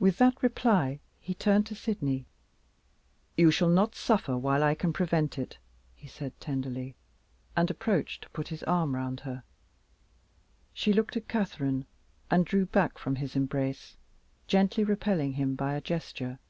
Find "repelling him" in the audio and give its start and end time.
14.82-15.54